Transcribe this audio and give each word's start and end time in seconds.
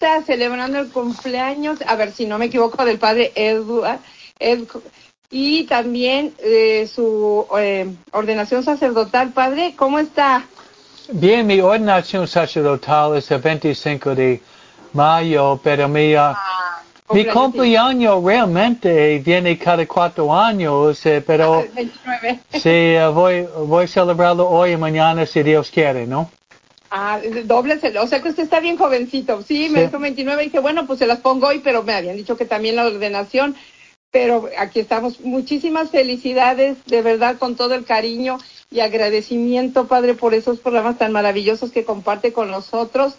está 0.00 0.22
celebrando 0.22 0.78
el 0.78 0.88
cumpleaños, 0.88 1.78
a 1.86 1.94
ver 1.94 2.12
si 2.12 2.24
no 2.24 2.38
me 2.38 2.46
equivoco, 2.46 2.82
del 2.86 2.98
padre 2.98 3.32
Edward, 3.34 3.98
Ed, 4.38 4.64
y 5.30 5.64
también 5.64 6.32
eh, 6.38 6.88
su 6.92 7.46
eh, 7.58 7.86
ordenación 8.12 8.62
sacerdotal. 8.62 9.32
Padre, 9.32 9.74
¿cómo 9.76 9.98
está? 9.98 10.46
Bien, 11.12 11.46
mi 11.46 11.60
ordenación 11.60 12.26
sacerdotal 12.26 13.18
es 13.18 13.30
el 13.30 13.42
25 13.42 14.14
de 14.14 14.40
mayo, 14.94 15.60
pero 15.62 15.86
mi, 15.86 16.14
uh, 16.14 16.32
Ah, 16.34 16.82
mi 17.12 17.26
cumpleaños, 17.26 18.24
realmente 18.24 19.18
viene 19.18 19.58
cada 19.58 19.86
cuatro 19.86 20.34
años, 20.34 21.04
eh, 21.04 21.22
pero. 21.26 21.62
29. 21.74 22.40
sí, 22.54 22.94
voy, 23.12 23.46
voy 23.66 23.84
a 23.84 23.86
celebrarlo 23.86 24.48
hoy 24.48 24.72
y 24.72 24.76
mañana 24.78 25.26
si 25.26 25.42
Dios 25.42 25.70
quiere, 25.70 26.06
¿no? 26.06 26.30
Ah, 26.90 27.20
doble, 27.44 27.78
o 28.00 28.06
sea 28.08 28.20
que 28.20 28.28
usted 28.30 28.42
está 28.42 28.58
bien 28.60 28.76
jovencito. 28.76 29.42
Sí, 29.42 29.68
me 29.70 29.80
Sí. 29.80 29.86
dijo 29.86 29.98
29 30.00 30.42
y 30.42 30.46
dije, 30.46 30.58
bueno, 30.58 30.86
pues 30.86 30.98
se 30.98 31.06
las 31.06 31.20
pongo 31.20 31.46
hoy, 31.46 31.60
pero 31.60 31.84
me 31.84 31.94
habían 31.94 32.16
dicho 32.16 32.36
que 32.36 32.44
también 32.44 32.76
la 32.76 32.86
ordenación. 32.86 33.54
Pero 34.10 34.48
aquí 34.58 34.80
estamos. 34.80 35.20
Muchísimas 35.20 35.90
felicidades, 35.90 36.78
de 36.86 37.00
verdad, 37.00 37.38
con 37.38 37.54
todo 37.54 37.74
el 37.74 37.84
cariño 37.84 38.38
y 38.68 38.80
agradecimiento, 38.80 39.86
Padre, 39.86 40.14
por 40.14 40.34
esos 40.34 40.58
programas 40.58 40.98
tan 40.98 41.12
maravillosos 41.12 41.70
que 41.70 41.84
comparte 41.84 42.32
con 42.32 42.50
nosotros. 42.50 43.14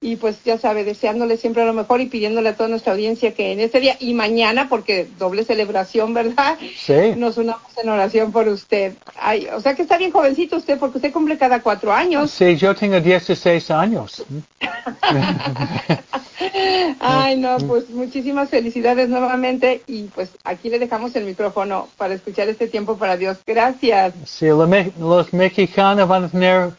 Y 0.00 0.14
pues 0.14 0.44
ya 0.44 0.58
sabe, 0.58 0.84
deseándole 0.84 1.36
siempre 1.36 1.64
lo 1.64 1.72
mejor 1.72 2.00
y 2.00 2.06
pidiéndole 2.06 2.50
a 2.50 2.56
toda 2.56 2.68
nuestra 2.68 2.92
audiencia 2.92 3.34
que 3.34 3.50
en 3.50 3.58
este 3.58 3.80
día 3.80 3.96
y 3.98 4.14
mañana, 4.14 4.68
porque 4.68 5.08
doble 5.18 5.44
celebración, 5.44 6.14
¿verdad? 6.14 6.56
Sí. 6.76 7.14
Nos 7.16 7.36
unamos 7.36 7.76
en 7.82 7.88
oración 7.88 8.30
por 8.30 8.46
usted. 8.46 8.94
Ay, 9.18 9.48
o 9.52 9.60
sea 9.60 9.74
que 9.74 9.82
está 9.82 9.98
bien 9.98 10.12
jovencito 10.12 10.56
usted, 10.56 10.78
porque 10.78 10.98
usted 10.98 11.12
cumple 11.12 11.36
cada 11.36 11.62
cuatro 11.62 11.92
años. 11.92 12.30
Sí, 12.30 12.56
yo 12.56 12.76
tengo 12.76 13.00
16 13.00 13.72
años. 13.72 14.24
Ay, 17.00 17.36
no, 17.36 17.56
pues 17.58 17.90
muchísimas 17.90 18.50
felicidades 18.50 19.08
nuevamente 19.08 19.82
y 19.88 20.04
pues 20.04 20.30
aquí 20.44 20.70
le 20.70 20.78
dejamos 20.78 21.16
el 21.16 21.24
micrófono 21.24 21.88
para 21.96 22.14
escuchar 22.14 22.48
este 22.48 22.68
tiempo 22.68 22.96
para 22.96 23.16
Dios. 23.16 23.38
Gracias. 23.44 24.14
Sí, 24.24 24.46
los 24.46 25.32
mexicanos 25.32 26.08
van 26.08 26.24
a 26.24 26.28
tener 26.28 26.70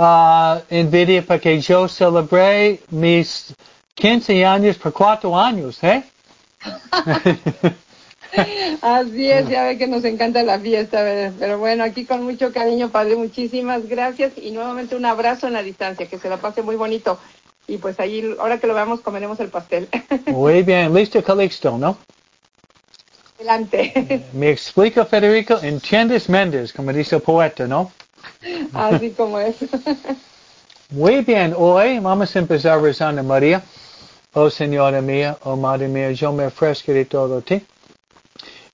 ah, 0.00 0.60
envidia 0.70 1.22
porque 1.22 1.60
yo 1.60 1.86
celebré 1.88 2.80
mis 2.90 3.54
15 3.94 4.44
años 4.46 4.78
por 4.78 4.92
cuatro 4.92 5.38
años, 5.38 5.78
¿eh? 5.82 6.02
Así 8.80 9.30
es, 9.30 9.48
ya 9.48 9.64
ve 9.64 9.76
que 9.76 9.86
nos 9.86 10.04
encanta 10.04 10.42
la 10.42 10.58
fiesta, 10.58 11.02
¿verdad? 11.02 11.32
pero 11.38 11.58
bueno, 11.58 11.84
aquí 11.84 12.04
con 12.04 12.22
mucho 12.22 12.52
cariño, 12.52 12.90
Padre, 12.90 13.16
muchísimas 13.16 13.88
gracias 13.88 14.32
y 14.36 14.52
nuevamente 14.52 14.94
un 14.96 15.04
abrazo 15.04 15.48
en 15.48 15.54
la 15.54 15.62
distancia, 15.62 16.06
que 16.06 16.18
se 16.18 16.28
la 16.28 16.36
pase 16.36 16.62
muy 16.62 16.76
bonito. 16.76 17.18
Y 17.66 17.78
pues 17.78 18.00
ahí, 18.00 18.36
ahora 18.38 18.58
que 18.58 18.66
lo 18.66 18.74
veamos, 18.74 19.00
comeremos 19.00 19.38
el 19.38 19.48
pastel. 19.48 19.88
Muy 20.26 20.62
bien, 20.62 20.92
listo, 20.92 21.22
Calixto, 21.22 21.78
¿no? 21.78 21.98
Adelante. 23.36 24.24
Me 24.32 24.50
explica 24.50 25.04
Federico, 25.04 25.56
entiendes 25.62 26.28
Méndez, 26.28 26.72
como 26.72 26.92
dice 26.92 27.16
el 27.16 27.22
poeta, 27.22 27.68
¿no? 27.68 27.92
Así 28.72 29.10
como 29.10 29.38
es. 29.38 29.56
Muy 30.90 31.22
bien, 31.22 31.54
hoy 31.56 31.98
vamos 32.00 32.34
a 32.34 32.38
empezar 32.38 32.80
rezando 32.80 33.22
María. 33.22 33.62
Oh 34.32 34.48
Señora 34.48 35.00
mía, 35.00 35.36
oh 35.44 35.56
Madre 35.56 35.88
mía, 35.88 36.12
yo 36.12 36.32
me 36.32 36.46
ofrezco 36.46 36.92
de 36.92 37.04
todo 37.04 37.40
ti. 37.42 37.64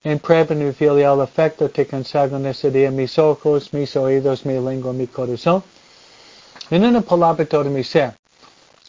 En 0.05 0.20
mi 0.50 0.73
filial 0.73 1.20
afecto 1.20 1.69
te 1.69 1.86
consagro 1.86 2.36
en 2.36 2.47
este 2.47 2.70
día 2.70 2.91
mis 2.91 3.19
ojos, 3.19 3.73
mis 3.73 3.97
oídos, 3.97 4.47
mi 4.47 4.55
lengua, 4.55 4.92
mi 4.92 5.06
corazón. 5.08 5.62
En 6.70 6.84
una 6.84 7.01
palabra 7.01 7.45
todo 7.45 7.64
mi 7.64 7.83
ser, 7.83 8.12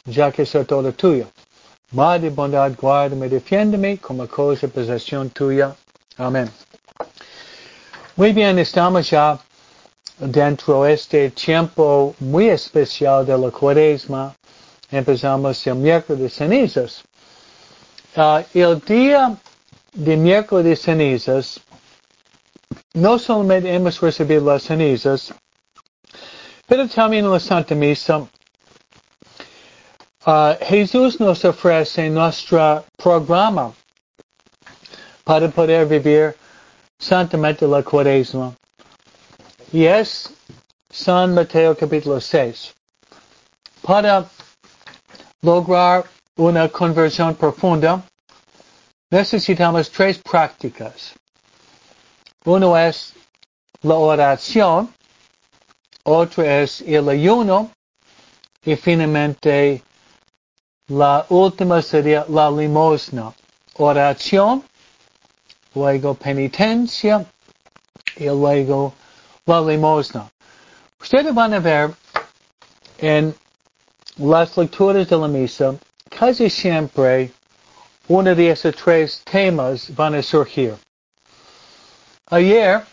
ya 0.05 0.31
que 0.31 0.45
soy 0.45 0.65
todo 0.65 0.91
tuyo. 0.91 1.27
Madre 1.91 2.29
bondad, 2.29 2.71
guárdame, 2.79 3.29
defiéndeme 3.29 3.97
como 3.97 4.27
cosa 4.27 4.67
posesión 4.67 5.29
tuya. 5.31 5.75
Amén. 6.17 6.49
Muy 8.15 8.33
bien, 8.33 8.59
estamos 8.59 9.09
ya 9.09 9.39
dentro 10.19 10.83
de 10.83 10.93
este 10.93 11.29
tiempo 11.31 12.15
muy 12.19 12.49
especial 12.49 13.25
de 13.25 13.37
la 13.37 13.51
cuaresma. 13.51 14.35
Empezamos 14.89 15.65
el 15.67 15.75
miércoles 15.75 16.21
de 16.21 16.29
cenizas. 16.29 17.03
Ah, 18.15 18.43
el 18.53 18.79
día 18.79 19.37
de 19.93 20.17
miércoles 20.17 20.65
de 20.65 20.75
cenizas, 20.75 21.59
no 22.93 23.19
solamente 23.19 23.73
hemos 23.73 23.99
recibido 23.99 24.45
las 24.45 24.63
cenizas, 24.63 25.33
pero 26.65 26.87
también 26.87 27.29
la 27.29 27.39
Santa 27.39 27.75
Misa. 27.75 28.27
Ah, 30.25 30.57
Jesús 30.61 31.19
nos 31.19 31.45
ofrece 31.45 32.09
nuestro 32.09 32.83
programa 32.97 33.73
para 35.23 35.49
poder 35.49 35.85
vivir 35.85 36.35
santamente 36.97 37.67
la 37.67 37.83
cuaresma. 37.83 38.55
Y 39.73 39.85
es 39.85 40.29
San 40.89 41.33
Mateo 41.33 41.75
capítulo 41.75 42.21
6. 42.21 42.73
Para 43.81 44.25
lograr 45.41 46.05
una 46.37 46.69
conversión 46.69 47.35
profunda, 47.35 48.01
necesitamos 49.11 49.91
tres 49.91 50.19
prácticas. 50.19 51.13
Uno 52.45 52.77
es 52.77 53.11
la 53.81 53.95
oración, 53.95 54.93
otro 56.03 56.43
es 56.43 56.79
el 56.79 57.09
ayuno 57.09 57.69
y 58.63 58.77
finalmente 58.77 59.83
la 60.87 61.25
última 61.27 61.81
sería 61.81 62.25
la 62.29 62.49
limosna. 62.49 63.33
Oración, 63.75 64.63
luego 65.75 66.13
penitencia 66.13 67.25
y 68.15 68.27
luego 68.27 68.93
la 69.47 69.61
limosna. 69.61 70.29
Ustedes 70.99 71.33
van 71.33 71.53
a 71.53 71.59
ver 71.59 71.93
en 72.99 73.33
las 74.17 74.57
lecturas 74.57 75.07
de 75.07 75.17
la 75.17 75.27
misa, 75.27 75.75
casi 76.09 76.49
siempre 76.49 77.31
uno 78.09 78.35
de 78.35 78.49
esos 78.51 78.75
tres 78.75 79.21
temas 79.23 79.89
van 79.95 80.15
a 80.15 80.21
surgir. 80.21 80.75
Ayer 82.29 82.83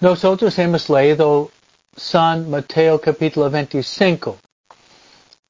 nosotros 0.00 0.56
hemos 0.58 0.88
leído 0.88 1.50
San 1.96 2.48
Mateo 2.48 3.00
capítulo 3.00 3.50
25, 3.50 4.36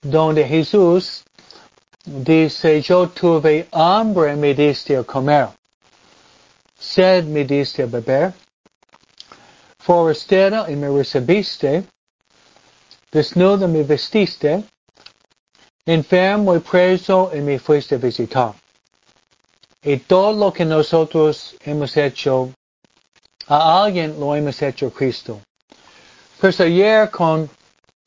donde 0.01 0.45
Jesús 0.45 1.23
dice, 2.05 2.81
yo 2.81 3.09
tuve 3.09 3.67
hambre, 3.73 4.37
me 4.37 4.55
diste 4.55 4.97
a 4.97 5.03
comer, 5.03 5.49
sed, 6.79 7.25
me 7.25 7.45
diste 7.45 7.83
a 7.83 7.87
beber, 7.87 8.33
forastero 9.87 10.69
y 10.69 10.75
me 10.75 10.89
recibiste, 10.89 11.85
desnudo 13.13 13.69
me 13.69 13.85
vestiste, 13.85 14.65
enfermo 15.87 16.57
y 16.57 16.59
preso 16.59 17.31
y 17.33 17.41
me 17.41 17.61
fuiste 17.61 17.95
a 17.95 17.99
visitar. 17.99 18.53
Y 19.85 19.99
todo 19.99 20.33
lo 20.33 20.53
que 20.53 20.65
nosotros 20.65 21.55
hemos 21.65 21.97
hecho 21.97 22.51
a 23.47 23.85
alguien 23.85 24.19
lo 24.19 24.35
hemos 24.35 24.61
hecho 24.61 24.93
Cristo. 24.93 25.41
Pues 26.41 26.61
ayer 26.61 27.09
con 27.09 27.49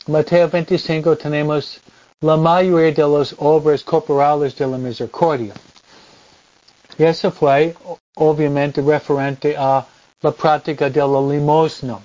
Mateo 0.07 0.49
25 0.49 1.15
tenemos 1.15 1.79
la 2.19 2.35
mayoría 2.35 2.91
de 2.91 3.07
las 3.07 3.33
obras 3.37 3.85
corporales 3.85 4.53
de 4.57 4.67
la 4.67 4.77
misericordia. 4.77 5.53
Y 6.97 7.03
eso 7.05 7.31
fue 7.31 7.73
obviamente 8.15 8.81
referente 8.81 9.55
a 9.57 9.85
la 10.21 10.31
práctica 10.31 10.89
de 10.89 10.99
la 10.99 11.21
limosna. 11.21 11.99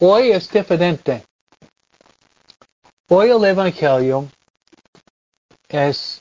Hoy 0.00 0.32
es 0.32 0.50
diferente. 0.50 1.24
Hoy 3.08 3.30
el 3.30 3.44
Evangelio 3.44 4.28
es 5.68 6.20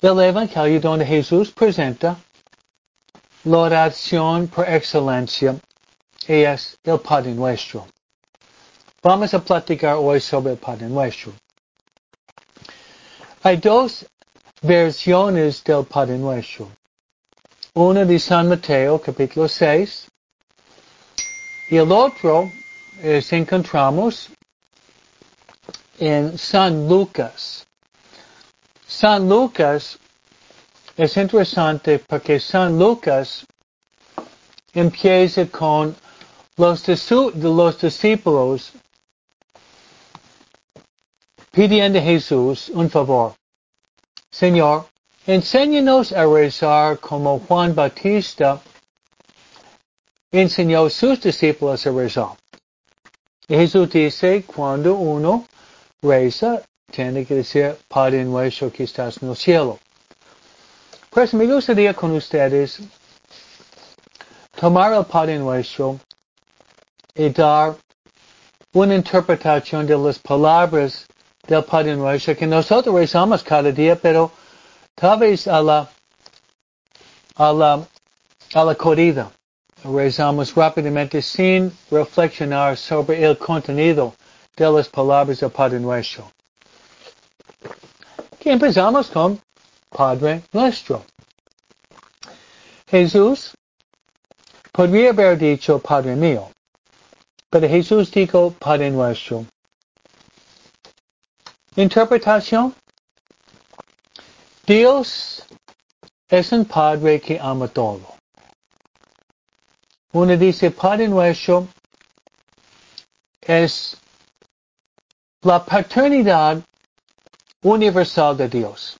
el 0.00 0.20
Evangelio 0.20 0.80
donde 0.80 1.06
Jesús 1.06 1.50
presenta 1.50 2.16
la 3.44 3.58
oración 3.58 4.46
por 4.48 4.68
excelencia 4.68 5.56
y 6.28 6.42
es 6.42 6.78
el 6.84 7.00
Padre 7.00 7.34
Nuestro. 7.34 7.86
Vamos 9.02 9.32
a 9.34 9.40
platicar 9.40 9.96
hoy 9.96 10.20
sobre 10.20 10.52
el 10.52 10.58
Padre 10.58 10.86
Nuestro. 10.86 11.32
Hay 13.42 13.56
dos 13.56 14.06
versiones 14.60 15.64
del 15.64 15.84
Padre 15.84 16.18
Nuestro. 16.18 16.70
Una 17.74 18.04
de 18.04 18.18
San 18.18 18.48
Mateo, 18.48 19.00
capítulo 19.00 19.46
6, 19.46 20.08
y 21.68 21.76
el 21.76 21.92
otro 21.92 22.50
es 23.00 23.32
encontramos 23.32 24.28
en 25.96 26.36
San 26.36 26.88
Lucas. 26.88 27.64
San 28.88 29.28
Lucas 29.28 30.00
es 30.96 31.16
interesante 31.16 32.00
porque 32.00 32.40
San 32.40 32.76
Lucas 32.76 33.46
empieza 34.74 35.46
con 35.46 35.94
los, 36.56 36.88
los 37.36 37.80
discípulos 37.80 38.72
pidiendo 41.52 42.00
a 42.00 42.02
Jesús 42.02 42.68
un 42.70 42.90
favor. 42.90 43.36
Señor, 44.28 44.89
enséñanos 45.26 46.12
a 46.12 46.24
rezar 46.26 46.98
como 46.98 47.40
Juan 47.40 47.74
Bautista 47.74 48.60
enseñó 50.32 50.86
a 50.86 50.90
sus 50.90 51.20
discípulos 51.20 51.86
a 51.86 51.90
rezar. 51.90 52.28
Jesús 53.48 53.90
dice, 53.90 54.44
cuando 54.44 54.94
uno 54.94 55.44
reza, 56.02 56.62
tiene 56.90 57.24
que 57.26 57.34
decir, 57.34 57.76
Padre 57.88 58.24
nuestro 58.24 58.70
que 58.70 58.84
estás 58.84 59.22
en 59.22 59.30
el 59.30 59.36
cielo. 59.36 59.78
Pues 61.10 61.34
me 61.34 61.46
gustaría 61.46 61.92
con 61.94 62.12
ustedes 62.12 62.80
tomar 64.58 64.92
el 64.92 65.04
Padre 65.04 65.38
nuestro 65.38 65.98
y 67.14 67.28
dar 67.30 67.76
una 68.72 68.94
interpretación 68.94 69.86
de 69.86 69.98
las 69.98 70.18
palabras 70.18 71.06
del 71.46 71.64
Padre 71.64 71.96
nuestro 71.96 72.36
que 72.36 72.46
nosotros 72.46 72.94
rezamos 72.94 73.42
cada 73.42 73.72
día, 73.72 73.96
pero 73.96 74.30
tal 75.00 75.18
vez 75.18 75.48
a 75.48 75.62
la, 75.62 75.88
a 77.36 77.52
la, 77.52 77.88
a 78.54 78.64
la 78.64 78.74
corrida. 78.74 79.30
Rezamos 79.82 80.54
rápidamente 80.54 81.22
sin 81.22 81.72
reflexionar 81.90 82.76
sobre 82.76 83.24
el 83.24 83.38
contenido 83.38 84.14
de 84.56 84.70
las 84.70 84.88
palabras 84.90 85.40
del 85.40 85.50
Padre 85.50 85.80
nuestro. 85.80 86.30
Que 88.38 88.52
empezamos 88.52 89.08
con 89.08 89.40
Padre 89.88 90.42
nuestro. 90.52 91.02
Jesús 92.86 93.54
podría 94.70 95.10
haber 95.10 95.38
dicho 95.38 95.78
Padre 95.78 96.14
mío, 96.14 96.50
pero 97.48 97.66
Jesús 97.66 98.10
dijo 98.10 98.54
Padre 98.58 98.90
nuestro. 98.90 99.46
Interpretación. 101.76 102.74
Dios 104.70 105.42
es 106.28 106.52
un 106.52 106.64
Padre 106.64 107.20
que 107.20 107.40
ama 107.40 107.66
todo. 107.66 108.14
Uno 110.12 110.36
dice 110.36 110.70
Padre 110.70 111.08
nuestro 111.08 111.66
es 113.40 113.96
la 115.42 115.64
paternidad 115.64 116.62
universal 117.64 118.36
de 118.36 118.48
Dios. 118.48 118.96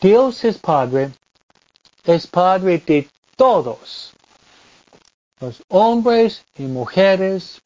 Dios 0.00 0.44
es 0.44 0.58
Padre, 0.58 1.12
es 2.02 2.26
Padre 2.26 2.78
de 2.78 3.08
todos, 3.36 4.14
los 5.38 5.62
hombres 5.68 6.44
y 6.58 6.64
mujeres, 6.64 7.62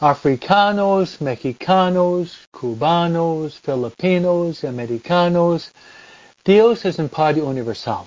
africanos, 0.00 1.20
mexicanos, 1.20 2.46
cubanos, 2.50 3.58
filipinos, 3.60 4.64
americanos. 4.64 5.72
Dios 6.44 6.84
es 6.84 6.98
un 6.98 7.08
Padre 7.08 7.42
universal. 7.42 8.06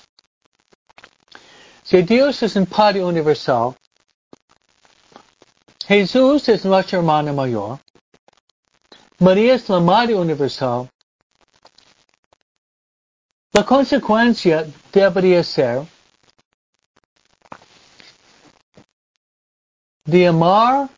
Si 1.83 2.01
Dios 2.03 2.41
es 2.43 2.55
un 2.55 2.65
Padre 2.65 3.03
universal, 3.03 3.75
Jesús 5.85 6.47
es 6.47 6.63
nuestra 6.63 6.99
hermana 6.99 7.33
mayor, 7.33 7.79
María 9.19 9.55
es 9.55 9.67
la 9.67 9.79
Madre 9.79 10.15
universal, 10.15 10.89
la 13.53 13.65
consecuencia 13.65 14.65
debería 14.93 15.43
ser 15.43 15.85
de 20.05 20.27
amar 20.27 20.89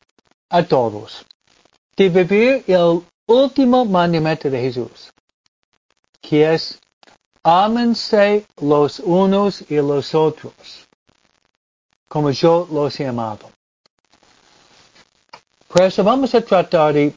a 0.54 0.62
todos, 0.62 1.26
de 1.96 2.08
vivir 2.08 2.64
el 2.68 3.02
último 3.26 3.84
mandamiento 3.84 4.48
de 4.48 4.60
Jesús, 4.60 5.12
que 6.20 6.54
es 6.54 6.78
ámense 7.42 8.46
los 8.60 9.00
unos 9.00 9.68
y 9.68 9.74
los 9.74 10.14
otros, 10.14 10.86
como 12.08 12.30
yo 12.30 12.68
los 12.70 13.00
he 13.00 13.04
amado. 13.08 13.50
Por 15.66 15.82
eso 15.82 16.04
vamos 16.04 16.32
a 16.36 16.40
tratar 16.40 16.94
de 16.94 17.12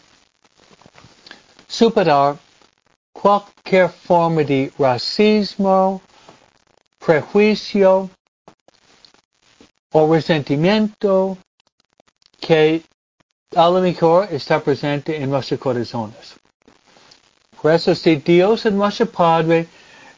superar 1.67 2.39
cualquier 3.13 3.89
forma 3.89 4.41
de 4.41 4.73
racismo, 4.79 6.01
prejuicio 6.97 8.09
o 9.91 10.11
resentimiento 10.11 11.37
que 12.39 12.81
a 13.55 13.69
lo 13.69 13.81
mejor 13.81 14.27
está 14.31 14.61
presente 14.61 15.15
en 15.21 15.29
nuestros 15.29 15.59
corazones. 15.59 16.35
Por 17.61 17.71
eso 17.71 17.95
si 17.95 18.17
Dios 18.17 18.65
es 18.65 18.73
nuestro 18.73 19.05
Padre, 19.07 19.67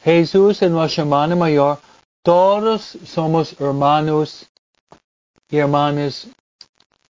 Jesús 0.03 0.61
es 0.61 0.71
nuestro 0.71 1.03
hermano 1.03 1.35
mayor, 1.35 1.79
todos 2.23 2.97
somos 3.05 3.59
hermanos 3.59 4.45
y 5.49 5.57
hermanas 5.57 6.27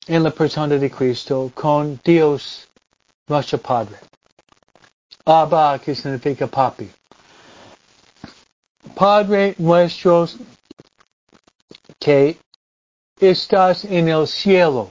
en 0.06 0.22
la 0.22 0.30
persona 0.30 0.76
de 0.76 0.90
Cristo 0.90 1.50
con 1.54 2.00
Dios 2.04 2.68
nuestro 3.28 3.58
Padre. 3.58 3.96
Abba, 5.24 5.78
que 5.78 5.94
significa 5.94 6.46
papi. 6.46 6.90
Padre 8.94 9.54
nuestro 9.58 10.28
que 11.98 12.38
estás 13.20 13.84
en 13.84 14.08
el 14.08 14.26
cielo. 14.26 14.90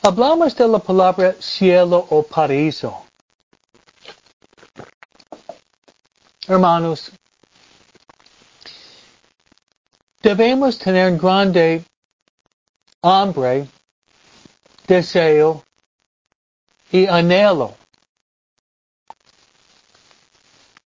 Hablamos 0.00 0.54
de 0.54 0.68
la 0.68 0.78
palabra 0.78 1.34
cielo 1.40 2.06
o 2.10 2.22
paraíso. 2.22 3.04
Hermanos, 6.46 7.10
debemos 10.22 10.78
tener 10.78 11.18
grande 11.18 11.84
hambre, 13.02 13.68
deseo 14.86 15.64
y 16.92 17.06
anhelo 17.06 17.74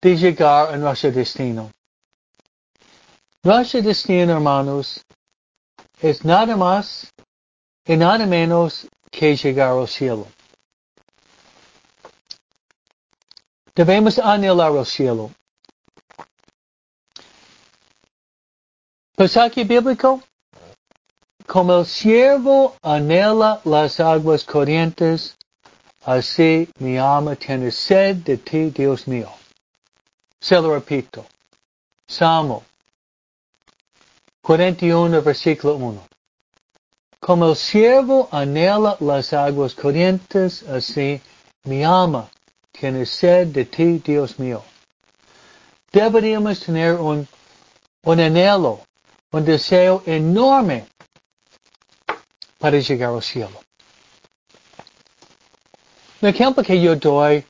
de 0.01 0.17
llegar 0.17 0.73
a 0.73 0.77
nuestro 0.77 1.11
destino. 1.11 1.69
Nuestro 3.43 3.83
destino, 3.83 4.33
hermanos, 4.33 5.05
es 6.01 6.25
nada 6.25 6.57
más 6.57 7.13
y 7.85 7.95
nada 7.95 8.25
menos 8.25 8.87
que 9.15 9.35
llegar 9.35 9.71
al 9.71 9.87
cielo. 9.87 10.27
Debemos 13.73 14.19
anhelar 14.19 14.75
el 14.75 14.85
cielo. 14.85 15.31
Pasaje 19.15 19.63
bíblico. 19.63 20.21
Como 21.47 21.79
el 21.79 21.85
siervo 21.85 22.75
anhela 22.81 23.61
las 23.63 23.99
aguas 23.99 24.43
corrientes, 24.43 25.37
así 26.03 26.67
mi 26.79 26.97
alma 26.97 27.35
tiene 27.35 27.71
sed 27.71 28.17
de 28.17 28.37
ti, 28.37 28.71
Dios 28.71 29.07
mío. 29.07 29.31
Se 30.39 30.55
lo 30.55 30.73
repito. 30.73 31.25
Salmo 32.07 32.63
41, 34.41 35.21
versículo 35.21 35.75
1. 35.75 36.14
Como 37.25 37.49
el 37.49 37.55
siervo 37.55 38.29
anhela 38.31 38.97
las 38.99 39.33
aguas 39.33 39.73
corrientes, 39.73 40.61
así 40.61 41.19
mi 41.63 41.83
alma 41.83 42.29
tiene 42.71 43.03
sed 43.07 43.47
de 43.47 43.65
ti, 43.65 43.97
Dios 43.97 44.37
mío. 44.37 44.61
Deberíamos 45.91 46.59
tener 46.59 46.93
un, 46.93 47.27
anhelo, 48.05 48.81
un 49.31 49.43
deseo 49.43 50.03
enorme 50.05 50.85
para 52.59 52.77
llegar 52.77 53.11
al 53.11 53.23
cielo. 53.23 53.59
El 56.21 56.29
ejemplo 56.29 56.61
que 56.61 56.79
yo 56.79 56.95
doy 56.95 57.43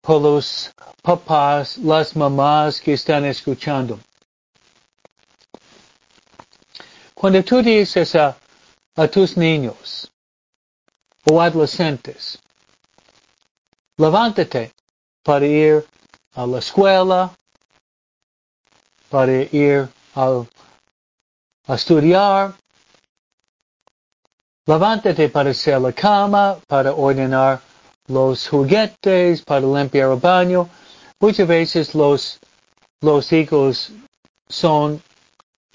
por 0.00 0.22
los 0.22 0.70
papás, 1.02 1.78
las 1.78 2.14
mamás 2.14 2.80
que 2.80 2.92
están 2.92 3.24
escuchando. 3.24 3.98
Cuando 7.24 7.42
tú 7.42 7.62
dices 7.62 8.14
a, 8.16 8.36
a 8.96 9.08
tus 9.08 9.34
niños 9.38 10.12
o 11.24 11.40
adolescentes, 11.40 12.38
levántate 13.96 14.74
para 15.22 15.46
ir 15.46 15.86
a 16.34 16.46
la 16.46 16.58
escuela, 16.58 17.34
para 19.08 19.32
ir 19.32 19.88
a, 20.14 20.44
a 21.66 21.74
estudiar, 21.74 22.52
levántate 24.66 25.30
para 25.30 25.48
hacer 25.48 25.80
la 25.80 25.94
cama, 25.94 26.58
para 26.68 26.92
ordenar 26.92 27.62
los 28.06 28.46
juguetes, 28.46 29.40
para 29.40 29.62
limpiar 29.62 30.10
el 30.10 30.20
baño. 30.20 30.68
Muchas 31.18 31.48
veces 31.48 31.94
los, 31.94 32.38
los 33.00 33.32
hijos 33.32 33.92
son 34.46 35.02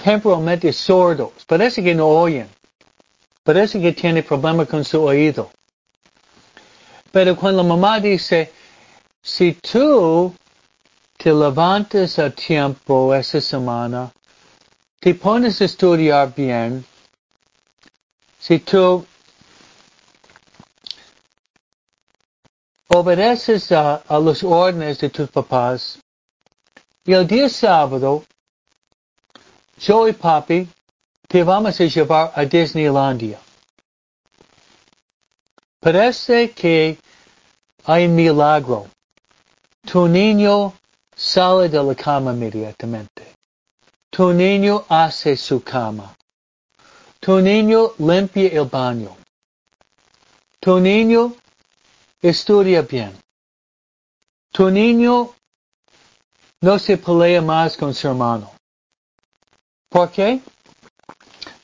temporalmente 0.04 0.72
sordos. 0.72 1.32
Parece 1.46 1.84
que 1.84 1.94
no 1.94 2.08
oyen. 2.08 2.48
Parece 3.44 3.80
que 3.82 3.92
tiene 3.92 4.24
problema 4.24 4.66
con 4.66 4.84
su 4.84 5.02
oído. 5.02 5.52
Pero 7.12 7.36
cuando 7.36 7.64
la 7.64 7.70
mamá 7.70 8.00
dice, 8.00 8.52
si 9.22 9.54
tú 9.54 10.34
te 11.18 11.34
levantas 11.34 12.20
a 12.20 12.30
tiempo 12.30 13.14
esa 13.14 13.42
semana, 13.42 14.12
te 15.00 15.16
pones 15.16 15.62
a 15.62 15.66
estudiar 15.66 16.34
bien, 16.36 16.86
si 18.40 18.60
tú 18.60 19.06
obedeces 22.88 23.72
a, 23.72 23.96
a 24.08 24.20
los 24.20 24.44
órdenes 24.44 25.00
de 25.00 25.10
tus 25.10 25.30
papás, 25.30 26.00
y 27.06 27.14
el 27.14 27.26
día 27.26 27.50
sábado, 27.50 28.24
yo 29.80 30.08
y 30.08 30.14
papi 30.14 30.68
te 31.28 31.44
vamos 31.44 31.80
a 31.80 31.86
llevar 31.86 32.32
a 32.36 32.44
Disneylandia. 32.46 33.40
Parece 35.80 36.52
que 36.52 36.98
hay 37.86 38.06
un 38.06 38.16
milagro. 38.16 38.88
Tu 39.86 40.08
niño 40.08 40.74
sale 41.16 41.70
de 41.70 41.82
la 41.82 41.96
cama 41.96 42.34
inmediatamente. 42.34 43.34
Tu 44.10 44.34
niño 44.34 44.86
hace 44.90 45.38
su 45.38 45.64
cama. 45.64 46.16
Tu 47.20 47.40
niño 47.40 47.94
limpia 48.00 48.50
el 48.50 48.66
baño. 48.66 49.16
Tu 50.60 50.80
niño 50.80 51.34
estudia 52.22 52.82
bien. 52.82 53.18
Tu 54.52 54.70
niño 54.70 55.34
no 56.62 56.80
se 56.80 56.98
pelea 56.98 57.42
más 57.42 57.78
con 57.78 57.94
su 57.94 58.08
hermano. 58.08 58.59
¿Por 59.90 60.12
qué? 60.12 60.40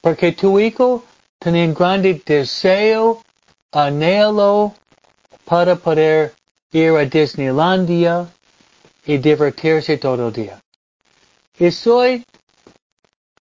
Porque 0.01 0.32
tu 0.32 0.60
hijo 0.60 1.03
tiene 1.39 1.67
un 1.67 1.74
grande 1.74 2.22
deseo, 2.25 3.22
anhelo 3.72 4.74
para 5.46 5.75
poder 5.75 6.34
ir 6.72 6.91
a 6.96 7.05
Disneylandia 7.05 8.27
y 9.05 9.17
divertirse 9.17 9.98
todo 9.98 10.27
el 10.27 10.34
día. 10.34 10.60
Estoy 11.58 12.25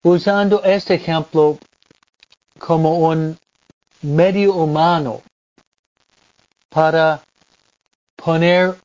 usando 0.03 0.63
este 0.63 0.95
ejemplo 0.95 1.57
como 2.59 2.99
un 2.99 3.37
medio 4.01 4.53
humano 4.53 5.21
para 6.69 7.21
poner 8.15 8.75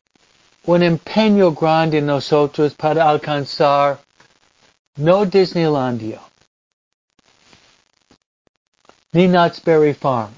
un 0.65 0.83
empeño 0.83 1.53
grande 1.53 1.99
en 1.99 2.07
nosotros 2.07 2.75
para 2.75 3.09
alcanzar 3.09 4.04
no 4.97 5.25
Disneylandia, 5.25 6.21
ni 9.13 9.27
Knott's 9.27 9.61
Berry 9.61 9.93
Farm, 9.93 10.33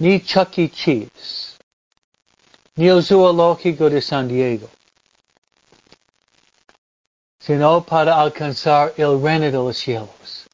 ni 0.00 0.18
Chuck 0.18 0.58
E. 0.58 0.68
Cheese, 0.68 1.56
ni 2.76 2.86
zoológico 3.00 3.88
de 3.88 4.00
San 4.00 4.28
Diego, 4.28 4.68
sino 7.40 7.80
para 7.82 8.20
alcanzar 8.20 8.92
el 8.96 9.20
reino 9.20 9.46
de 9.46 9.52
los 9.52 9.76
cielos. 9.76 10.48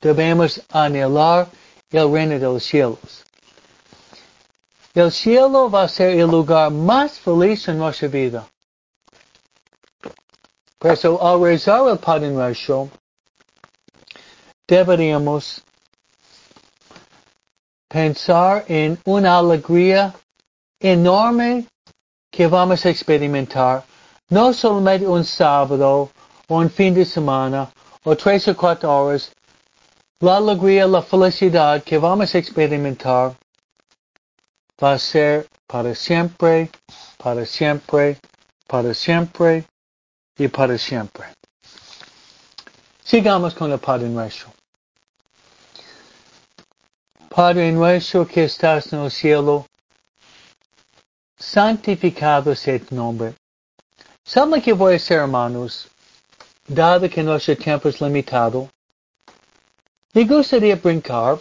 Debemos 0.00 0.60
anhelar 0.70 1.48
el 1.90 2.12
reino 2.12 2.38
de 2.38 2.46
los 2.46 2.62
cielos. 2.62 3.24
El 4.94 5.10
cielo 5.10 5.68
va 5.68 5.82
a 5.84 5.88
ser 5.88 6.18
el 6.18 6.30
lugar 6.30 6.70
más 6.70 7.18
feliz 7.18 7.66
en 7.68 7.78
nuestra 7.78 8.08
vida. 8.08 8.46
Por 10.86 10.92
eso, 10.92 11.20
al 11.20 11.42
rezar 11.42 11.88
el 11.88 11.98
Padre 11.98 12.30
Nuestro, 12.30 12.88
deberíamos 14.68 15.60
pensar 17.88 18.64
en 18.68 18.96
una 19.04 19.36
alegría 19.36 20.14
enorme 20.78 21.66
que 22.30 22.46
vamos 22.46 22.86
a 22.86 22.90
experimentar, 22.90 23.82
no 24.30 24.52
solamente 24.52 25.08
un 25.08 25.24
sábado 25.24 26.08
o 26.46 26.56
un 26.56 26.70
fin 26.70 26.94
de 26.94 27.04
semana 27.04 27.68
o 28.04 28.14
tres 28.14 28.46
o 28.46 28.54
cuatro 28.56 28.88
horas, 28.88 29.32
la 30.20 30.36
alegría, 30.36 30.86
la 30.86 31.02
felicidad 31.02 31.82
que 31.82 31.98
vamos 31.98 32.32
a 32.32 32.38
experimentar 32.38 33.34
va 34.80 34.92
a 34.92 34.98
ser 35.00 35.48
para 35.66 35.96
siempre, 35.96 36.70
para 37.18 37.44
siempre, 37.44 38.20
para 38.68 38.94
siempre 38.94 39.66
y 40.38 40.48
para 40.48 40.76
siempre. 40.78 41.26
Sigamos 43.04 43.54
con 43.54 43.72
el 43.72 43.78
Padre 43.78 44.08
Nuestro. 44.08 44.52
Padre 47.28 47.70
nuestro 47.70 48.26
que 48.26 48.44
estás 48.44 48.90
el 48.94 49.10
cielo, 49.10 49.66
santificado 51.38 52.54
sea 52.54 52.78
tu 52.78 52.94
nombre. 52.94 53.34
Sabe 54.24 54.62
que 54.62 54.72
voy 54.72 54.94
a 54.94 55.14
hermanos, 55.14 55.88
dado 56.66 57.08
que 57.10 57.22
nuestro 57.22 57.54
tiempo 57.54 57.90
es 57.90 58.00
limitado, 58.00 58.70
me 60.14 60.24
gustaría 60.24 60.76
brincar 60.76 61.38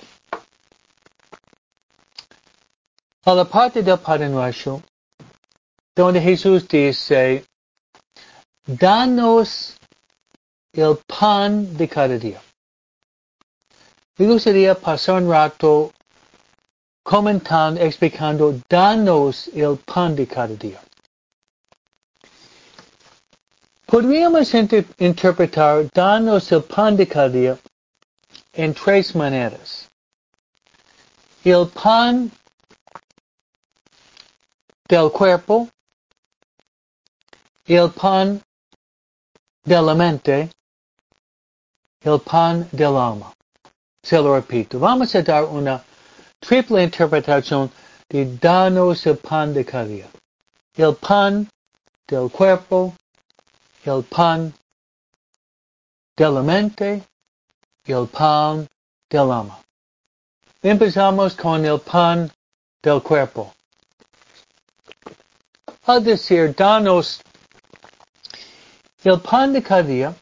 a 3.24 3.34
la 3.34 3.46
parte 3.46 3.82
del 3.82 3.98
Padre 3.98 4.28
Nuestro, 4.28 4.82
donde 5.96 6.20
Jesús 6.20 6.68
dice, 6.68 7.46
danos 8.66 9.78
el 10.74 10.98
pan 11.08 11.78
de 11.78 11.88
cada 11.88 12.18
día. 12.18 12.42
Me 14.18 14.28
gustaría 14.28 14.76
pasar 14.76 15.22
un 15.22 15.30
rato 15.30 15.92
comentando, 17.04 17.82
explicando, 17.82 18.60
danos 18.70 19.48
el 19.50 19.78
pan 19.78 20.16
de 20.16 20.26
cada 20.28 20.56
día. 20.56 20.82
Podríamos 23.86 24.54
inter 24.54 24.86
interpretar 24.98 25.88
danos 25.94 26.52
el 26.52 26.64
pan 26.64 26.98
de 26.98 27.08
cada 27.08 27.30
día 27.30 27.58
en 28.54 28.74
tres 28.74 29.16
maneras. 29.16 29.88
El 31.44 31.68
pan 31.68 32.32
del 34.88 35.12
cuerpo, 35.12 35.70
el 37.68 37.92
pan 37.92 38.42
de 39.66 39.82
la 39.82 39.96
mente, 39.96 40.50
el 42.02 42.20
pan 42.20 42.68
del 42.72 42.96
alma. 42.96 43.34
Se 44.04 44.18
lo 44.18 44.36
repito, 44.36 44.80
vamos 44.80 45.14
a 45.16 45.24
dar 45.24 45.46
una 45.46 45.84
triple 46.40 46.84
interpretación 46.84 47.72
de 48.08 48.38
danos 48.38 49.06
el 49.08 49.18
pan 49.18 49.54
de 49.54 49.66
cada 49.66 49.86
día. 49.86 50.08
El 50.76 50.96
pan 50.96 51.50
del 52.08 52.30
cuerpo, 52.30 52.94
el 53.84 54.04
pan 54.04 54.54
de 56.16 56.30
la 56.30 56.42
mente 56.42 57.04
el 57.88 58.08
pan 58.08 58.68
del 59.10 59.32
alma. 59.32 59.60
Empezamos 60.62 61.36
con 61.36 61.64
el 61.66 61.80
pan 61.80 62.32
del 62.82 63.02
cuerpo 63.02 63.56
al 65.86 66.04
decir, 66.04 66.56
danos 66.56 67.22
el 69.06 69.22
pan 69.22 69.54
de 69.54 69.62
cada 69.62 69.84
día, 69.84 70.16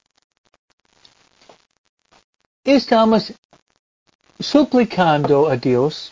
estamos 2.66 3.34
suplicando 4.40 5.48
a 5.48 5.56
Dios. 5.56 6.12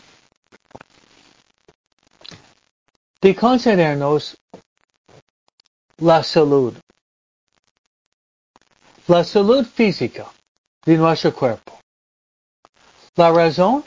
De 3.20 3.36
concedernos 3.36 4.36
la 5.98 6.24
salud, 6.24 6.74
la 9.08 9.24
salud 9.24 9.64
física 9.66 10.32
de 10.86 10.98
nuestro 10.98 11.34
cuerpo. 11.34 11.78
La 13.16 13.32
razón 13.32 13.84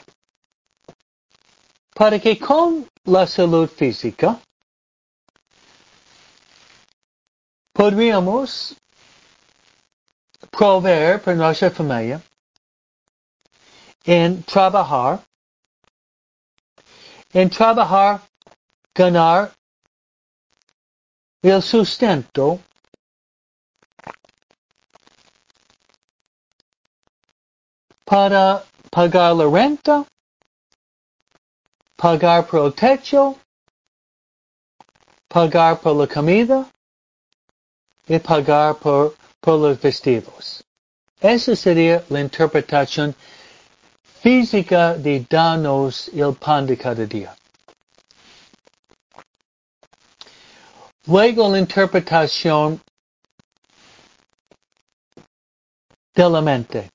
para 1.93 2.19
que 2.19 2.37
con 2.37 2.87
la 3.03 3.25
salud 3.25 3.67
física 3.67 4.39
podríamos 7.75 8.73
proveer 10.49 11.21
para 11.21 11.35
nuestra 11.35 11.69
familia 11.69 12.21
en 14.05 14.41
trabajar, 14.43 15.21
en 17.33 17.49
trabajar, 17.49 18.21
ganar 18.93 19.51
el 21.41 21.61
sustento. 21.61 22.61
Para 28.05 28.63
pagar 28.89 29.35
la 29.35 29.49
renta, 29.49 30.05
pagar 31.97 32.47
por 32.47 32.67
el 32.67 32.73
techo, 32.73 33.35
pagar 35.27 35.81
por 35.81 35.95
la 35.95 36.07
comida, 36.07 36.69
y 38.07 38.19
pagar 38.19 38.75
por, 38.75 39.15
por 39.39 39.59
los 39.59 39.79
vestidos. 39.79 40.63
Esa 41.19 41.55
sería 41.55 42.03
la 42.09 42.21
interpretación 42.21 43.15
física 44.21 44.95
de 44.95 45.25
danos 45.29 46.09
el 46.09 46.33
pan 46.35 46.65
de 46.65 46.77
cada 46.77 47.05
día. 47.05 47.35
Luego 51.07 51.49
la 51.49 51.59
interpretación 51.59 52.81
de 56.15 56.29
la 56.29 56.41
mente. 56.41 56.89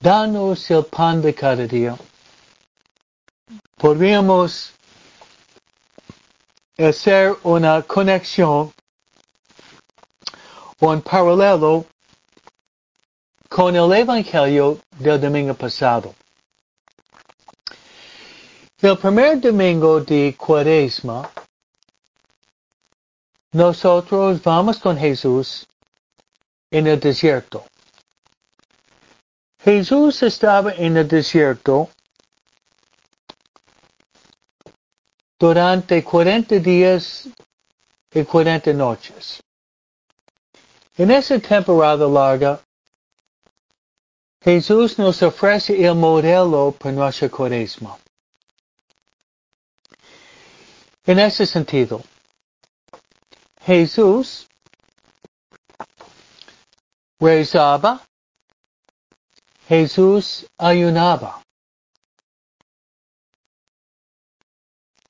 Danos 0.00 0.70
el 0.70 0.84
pan 0.84 1.22
de 1.22 1.32
cada 1.34 1.66
día. 1.66 1.96
Podríamos 3.76 4.72
hacer 6.76 7.36
una 7.44 7.82
conexión 7.82 8.72
un 10.84 11.00
paralelo 11.00 11.86
con 13.48 13.74
el 13.74 13.92
Evangelio 13.92 14.80
del 14.98 15.20
domingo 15.20 15.54
pasado. 15.54 16.14
El 18.78 18.98
primer 18.98 19.40
domingo 19.40 20.00
de 20.00 20.36
Cuaresma, 20.36 21.30
nosotros 23.52 24.42
vamos 24.42 24.78
con 24.78 24.98
Jesús 24.98 25.66
en 26.70 26.86
el 26.86 27.00
desierto. 27.00 27.64
Jesús 29.62 30.22
estaba 30.22 30.72
en 30.72 30.98
el 30.98 31.08
desierto 31.08 31.88
durante 35.38 36.04
40 36.04 36.58
días 36.58 37.28
y 38.12 38.24
40 38.24 38.72
noches. 38.74 39.40
En 40.96 41.10
esa 41.10 41.40
temporada 41.40 42.06
larga, 42.06 42.60
Jesús 44.40 44.96
nos 44.98 45.22
ofrece 45.22 45.84
el 45.84 45.94
modelo 45.96 46.70
para 46.70 46.94
nuestra 46.94 47.28
cuaresma. 47.28 47.98
En 51.04 51.18
ese 51.18 51.46
sentido, 51.46 52.02
Jesús 53.62 54.46
rezaba, 57.18 58.06
Jesús 59.66 60.46
ayunaba. 60.58 61.42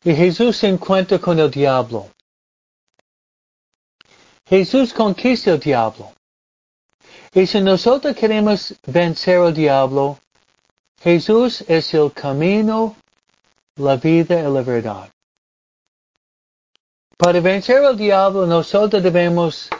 Y 0.02 0.14
Jesús 0.14 0.56
se 0.56 0.68
encuentra 0.68 1.18
con 1.18 1.38
el 1.38 1.50
diablo. 1.50 2.08
Jesús 4.46 4.92
conquista 4.92 5.52
el 5.52 5.60
diablo. 5.60 6.12
Y 7.32 7.46
si 7.46 7.60
nosotros 7.60 8.14
queremos 8.14 8.74
vencer 8.86 9.38
al 9.38 9.54
diablo, 9.54 10.18
Jesús 11.00 11.64
es 11.66 11.92
el 11.94 12.12
camino, 12.12 12.96
la 13.76 13.96
vida 13.96 14.40
y 14.40 14.42
la 14.42 14.62
verdad. 14.62 15.10
Para 17.16 17.40
vencer 17.40 17.84
al 17.84 17.96
diablo 17.96 18.46
nosotros 18.46 19.02
debemos 19.02 19.70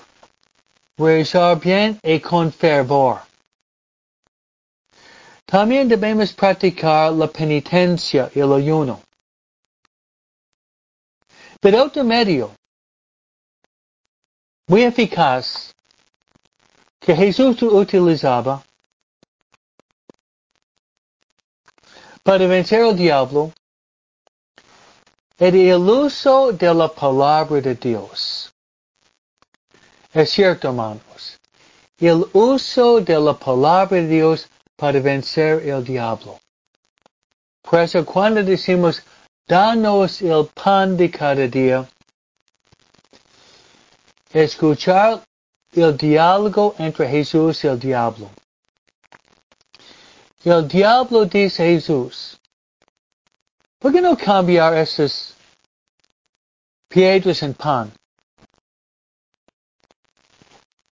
rezar 0.97 1.61
bien 1.61 1.99
y 2.03 2.21
con 2.21 2.53
fervor. 2.53 3.21
También 5.45 5.89
debemos 5.89 6.33
practicar 6.33 7.13
la 7.13 7.27
penitencia 7.27 8.31
y 8.35 8.41
el 8.41 8.53
ayuno. 8.53 9.01
Pero 11.61 11.85
otro 11.85 12.03
medio 12.03 12.51
muy 14.67 14.83
eficaz 14.83 15.75
que 17.01 17.15
Jesús 17.15 17.63
utilizaba 17.63 18.63
para 22.23 22.47
vencer 22.47 22.83
al 22.83 22.97
diablo 22.97 23.53
era 25.37 25.57
el 25.57 25.89
uso 25.89 26.53
de 26.53 26.73
la 26.73 26.89
palabra 26.89 27.61
de 27.61 27.75
Dios. 27.75 28.53
Es 30.13 30.31
cierto, 30.31 30.69
hermanos. 30.69 31.41
El 31.99 32.25
uso 32.33 33.01
de 33.01 33.19
la 33.19 33.35
palabra 33.35 33.97
de 33.97 34.07
Dios 34.07 34.49
para 34.77 35.01
vencer 35.01 35.69
el 35.69 35.85
diablo. 35.85 36.39
Por 37.63 37.81
eso 37.81 38.05
cuando 38.05 38.43
decimos, 38.43 39.03
danos 39.47 40.23
el 40.23 40.47
pan 40.55 40.97
de 40.97 41.11
cada 41.11 41.47
día, 41.49 41.89
escuchar 44.35 45.23
el 45.73 45.97
diálogo 45.97 46.75
entre 46.79 47.09
Jesús 47.09 47.65
y 47.65 47.69
el 47.69 47.79
diablo. 47.79 48.31
El 50.45 50.69
diablo 50.69 51.25
dice 51.25 51.63
a 51.63 51.67
Jesús, 51.67 52.39
¿por 53.79 53.93
qué 53.93 54.01
no 54.01 54.17
cambiar 54.17 54.77
esas 54.77 55.35
piedras 56.89 57.43
en 57.43 57.55
pan? 57.55 57.93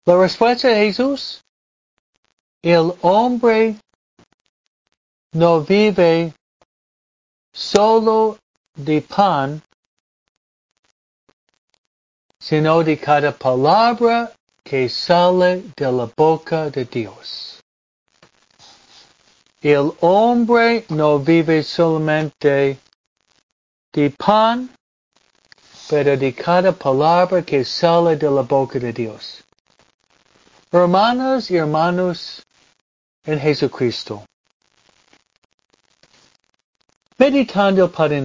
La 0.04 0.16
respuesta 0.16 0.68
de 0.68 0.86
Jesús, 0.86 1.42
el 2.62 2.92
hombre 3.00 3.76
no 5.32 5.62
vive 5.62 6.34
solo 7.52 8.38
de 8.74 9.00
pan, 9.02 9.62
sino 12.40 12.82
de 12.82 12.96
cada 12.96 13.32
palabra 13.32 14.32
que 14.64 14.88
sale 14.88 15.62
de 15.76 15.92
la 15.92 16.10
boca 16.16 16.70
de 16.70 16.84
Dios. 16.84 17.62
El 19.60 19.92
hombre 20.00 20.86
no 20.88 21.18
vive 21.18 21.62
solamente 21.62 22.78
de 23.92 24.10
pan, 24.10 24.70
pero 25.88 26.16
de 26.16 26.32
cada 26.32 26.72
palabra 26.72 27.42
que 27.42 27.64
sale 27.64 28.16
de 28.16 28.30
la 28.30 28.42
boca 28.42 28.78
de 28.78 28.92
Dios. 28.92 29.44
Hermanos 30.72 31.50
y 31.50 31.56
hermanos 31.56 32.42
en 33.24 33.38
Jesucristo. 33.38 34.24
Meditando 37.18 37.84
el 37.84 37.90
Padre 37.90 38.22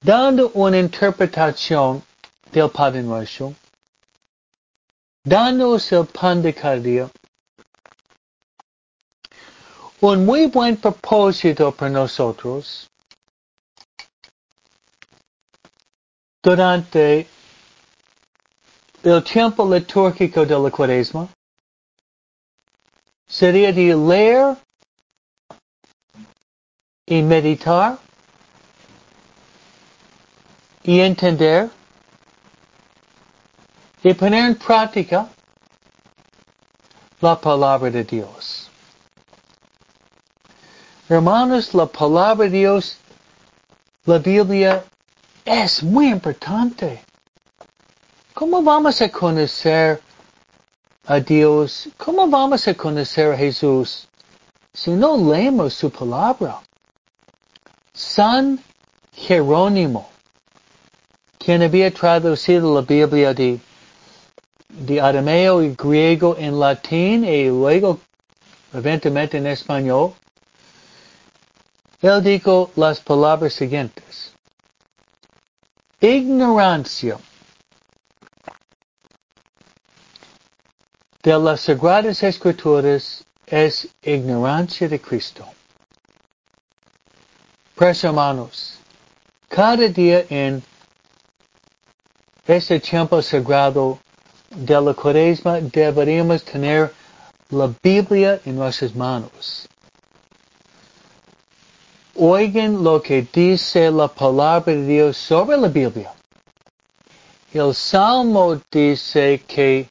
dando 0.00 0.50
una 0.54 0.78
interpretación 0.78 2.02
del 2.56 2.70
Padre 2.70 3.02
Nuestro, 3.02 3.54
danos 5.22 5.92
el 5.92 6.06
pan 6.06 6.40
de 6.40 6.54
cada 6.54 6.78
día. 6.78 7.10
Un 10.00 10.24
muy 10.24 10.46
buen 10.46 10.78
propósito 10.78 11.70
para 11.72 11.90
nosotros 11.90 12.88
durante 16.42 17.28
el 19.02 19.22
tiempo 19.22 19.70
litúrgico 19.74 20.46
de 20.46 20.58
la 20.58 20.70
cuaresma 20.70 21.28
sería 23.26 23.70
de 23.70 23.94
leer 23.94 24.56
y 27.04 27.20
meditar 27.20 27.98
y 30.82 31.00
entender 31.00 31.70
y 34.02 34.14
poner 34.14 34.44
en 34.46 34.54
práctica 34.56 35.28
la 37.20 37.40
palabra 37.40 37.90
de 37.90 38.04
Dios. 38.04 38.70
Hermanos, 41.08 41.72
la 41.74 41.86
palabra 41.86 42.44
de 42.48 42.58
Dios, 42.58 42.98
la 44.04 44.18
Biblia, 44.18 44.84
es 45.44 45.82
muy 45.82 46.08
importante. 46.08 47.02
¿Cómo 48.34 48.62
vamos 48.62 49.00
a 49.00 49.08
conocer 49.08 50.02
a 51.06 51.20
Dios? 51.20 51.88
¿Cómo 51.96 52.26
vamos 52.28 52.66
a 52.68 52.74
conocer 52.74 53.32
a 53.32 53.36
Jesús 53.36 54.08
si 54.74 54.90
no 54.90 55.16
leemos 55.16 55.74
su 55.74 55.90
palabra? 55.90 56.60
San 57.94 58.60
Jerónimo, 59.14 60.10
quien 61.38 61.62
había 61.62 61.90
traducido 61.94 62.74
la 62.74 62.82
Biblia 62.82 63.32
de 63.32 63.58
de 64.76 65.00
arameo 65.00 65.62
y 65.62 65.74
griego 65.74 66.36
en 66.38 66.60
latín 66.60 67.24
y 67.24 67.48
luego 67.48 67.98
eventualmente 68.72 69.38
en 69.38 69.46
español, 69.46 70.14
él 72.02 72.22
dijo 72.22 72.70
las 72.76 73.00
palabras 73.00 73.54
siguientes. 73.54 74.32
Ignorancia 76.00 77.18
de 81.22 81.38
las 81.38 81.62
Sagradas 81.62 82.22
Escrituras 82.22 83.24
es 83.46 83.88
ignorancia 84.02 84.88
de 84.88 85.00
Cristo. 85.00 85.46
Pues 87.74 88.04
hermanos, 88.04 88.78
cada 89.48 89.88
día 89.88 90.26
en 90.28 90.62
este 92.46 92.78
tiempo 92.78 93.22
sagrado 93.22 93.98
de 94.56 94.80
la 94.80 94.94
cuaresma 94.94 95.60
deberíamos 95.60 96.42
tener 96.42 96.92
la 97.50 97.70
Biblia 97.82 98.40
en 98.44 98.56
nuestras 98.56 98.94
manos. 98.94 99.68
Oigan 102.14 102.82
lo 102.82 103.02
que 103.02 103.26
dice 103.30 103.90
la 103.90 104.08
palabra 104.08 104.72
de 104.72 104.86
Dios 104.86 105.16
sobre 105.18 105.58
la 105.58 105.68
Biblia. 105.68 106.12
el 107.52 107.74
Salmo 107.74 108.60
dice 108.70 109.42
que 109.46 109.88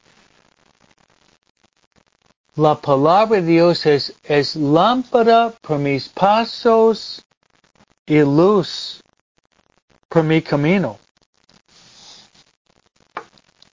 la 2.56 2.74
palabra 2.74 3.40
de 3.40 3.46
Dios 3.46 3.86
es, 3.86 4.12
es 4.24 4.56
lámpara 4.56 5.52
por 5.62 5.78
mis 5.78 6.08
pasos 6.08 7.24
y 8.06 8.18
luz 8.18 9.00
por 10.08 10.24
mi 10.24 10.42
camino. 10.42 10.98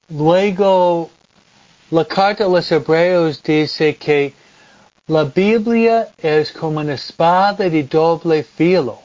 Luego, 0.10 1.10
la 1.92 2.06
carta 2.06 2.46
a 2.46 2.48
los 2.48 2.72
hebreos 2.72 3.42
dice 3.42 3.96
que 3.96 4.34
la 5.08 5.24
Biblia 5.24 6.10
es 6.18 6.52
como 6.52 6.80
una 6.80 6.94
espada 6.94 7.70
de 7.70 7.84
doble 7.84 8.44
filo 8.44 9.00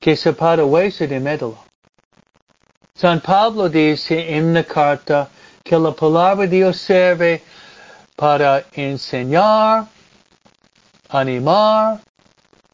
que 0.00 0.16
separa 0.16 0.64
hueso 0.64 1.06
de 1.06 1.20
médula. 1.20 1.58
San 2.94 3.20
Pablo 3.20 3.68
dice 3.68 4.36
en 4.36 4.54
la 4.54 4.62
carta 4.64 5.28
que 5.64 5.78
la 5.78 5.92
palabra 5.92 6.46
de 6.46 6.56
Dios 6.56 6.76
sirve 6.76 7.42
para 8.16 8.64
enseñar, 8.72 9.86
animar, 11.08 12.00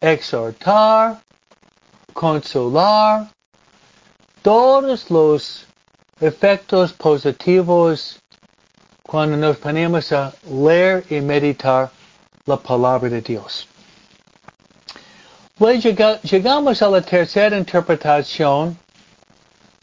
exhortar, 0.00 1.22
consolar, 2.12 3.28
todos 4.42 5.10
los 5.10 5.66
efectos 6.20 6.92
positivos 6.92 8.20
cuando 9.02 9.36
nos 9.36 9.56
ponemos 9.56 10.12
a 10.12 10.32
leer 10.44 11.04
y 11.10 11.20
meditar 11.20 11.90
la 12.46 12.56
palabra 12.56 13.08
de 13.08 13.20
Dios. 13.20 13.66
Pues 15.56 15.82
llegamos 15.82 16.80
a 16.80 16.88
la 16.88 17.02
tercera 17.02 17.56
interpretación 17.56 18.78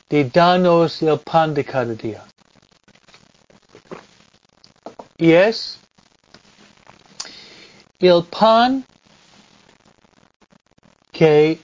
de 0.09 0.23
danos 0.25 1.01
el 1.01 1.19
pan 1.19 1.53
de 1.53 1.63
cada 1.65 1.93
día. 1.93 2.23
Y 5.17 5.33
es 5.33 5.79
el 7.99 8.23
pan 8.23 8.85
que 11.11 11.59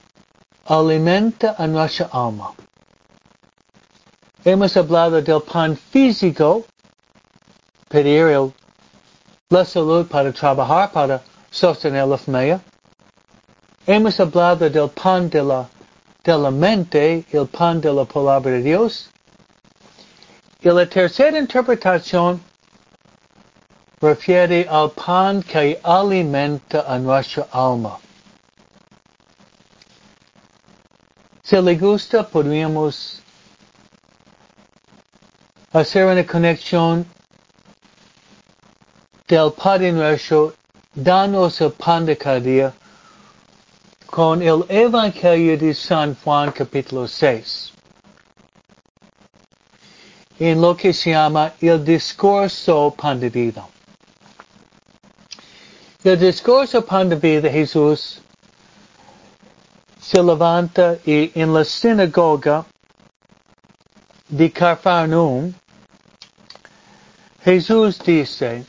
alimenta 0.66 1.54
a 1.56 1.66
nuestra 1.66 2.08
alma. 2.12 2.52
Hemos 4.46 4.76
hablado 4.76 5.22
del 5.22 5.40
pan 5.40 5.74
físico, 5.74 6.66
pedir 7.88 8.52
la 9.48 9.64
salud 9.64 10.06
para 10.06 10.32
trabajar, 10.32 10.92
para 10.92 11.22
sostener 11.50 12.06
la 12.06 12.18
familia. 12.18 12.60
Hemos 13.86 14.20
hablado 14.20 14.68
del 14.68 14.90
pan 14.90 15.30
de 15.30 15.42
la, 15.42 15.66
de 16.22 16.36
la 16.36 16.50
mente, 16.50 17.24
el 17.32 17.46
pan 17.46 17.80
de 17.80 17.90
la 17.90 18.04
palabra 18.04 18.50
de 18.52 18.60
Dios. 18.60 19.08
Y 20.60 20.68
la 20.68 20.86
tercera 20.86 21.38
interpretación 21.38 22.38
refiere 23.98 24.66
al 24.68 24.90
pan 24.90 25.42
que 25.42 25.80
alimenta 25.82 26.84
a 26.86 26.98
nuestra 26.98 27.46
alma. 27.50 27.98
Si 31.42 31.56
le 31.56 31.76
gusta, 31.76 32.28
podríamos 32.28 33.23
hacer 35.74 36.06
una 36.06 36.24
conexión 36.24 37.04
del 39.26 39.52
Padre 39.52 39.90
nuestro, 39.90 40.54
danos 40.94 41.60
el 41.60 41.72
pan 41.72 42.06
de 42.06 42.16
cada 42.16 42.38
día, 42.38 42.72
con 44.06 44.40
el 44.40 44.64
Evangelio 44.68 45.58
de 45.58 45.74
San 45.74 46.14
Juan 46.22 46.52
capítulo 46.52 47.08
6, 47.08 47.72
en 50.38 50.60
lo 50.60 50.76
que 50.76 50.92
se 50.92 51.10
llama 51.10 51.52
el 51.60 51.84
discurso 51.84 52.94
pan 52.96 53.18
de 53.18 53.30
vida. 53.30 53.66
El 56.04 56.20
discurso 56.20 56.86
pan 56.86 57.08
de 57.08 57.16
vida 57.16 57.50
Jesús 57.50 58.20
se 60.00 60.22
levanta 60.22 60.98
y 61.04 61.32
en 61.34 61.52
la 61.52 61.64
sinagoga 61.64 62.64
de 64.28 64.52
Cafarnaum 64.52 65.52
Jesús 67.44 67.98
dice, 67.98 68.64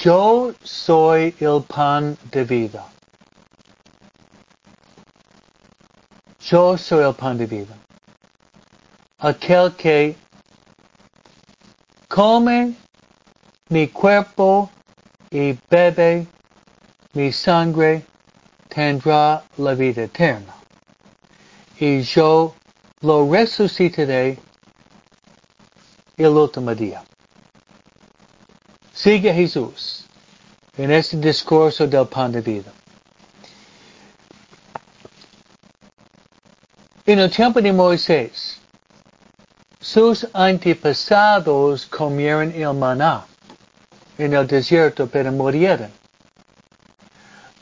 yo 0.00 0.54
soy 0.62 1.34
el 1.40 1.64
pan 1.64 2.16
de 2.30 2.44
vida. 2.44 2.86
Yo 6.38 6.78
soy 6.78 7.04
el 7.04 7.14
pan 7.14 7.36
de 7.36 7.46
vida. 7.46 7.76
Aquel 9.18 9.72
que 9.72 10.14
come 12.06 12.76
mi 13.68 13.88
cuerpo 13.88 14.70
y 15.32 15.58
bebe 15.68 16.28
mi 17.14 17.32
sangre 17.32 18.04
tendrá 18.68 19.42
la 19.56 19.74
vida 19.74 20.04
eterna. 20.04 20.54
Y 21.80 22.02
yo 22.02 22.54
lo 23.00 23.28
resucitaré 23.28 24.38
el 26.16 26.28
último 26.28 26.74
día. 26.74 27.02
Sigue 28.92 29.32
Jesús 29.32 30.04
en 30.76 30.90
este 30.90 31.16
discurso 31.16 31.86
del 31.86 32.06
pan 32.06 32.32
de 32.32 32.40
vida. 32.40 32.72
En 37.04 37.18
el 37.18 37.30
tiempo 37.30 37.60
de 37.60 37.72
Moisés, 37.72 38.58
sus 39.80 40.26
antepasados 40.32 41.86
comieron 41.86 42.52
el 42.52 42.72
maná 42.74 43.26
en 44.18 44.34
el 44.34 44.46
desierto, 44.46 45.08
pero 45.08 45.32
murieron. 45.32 45.90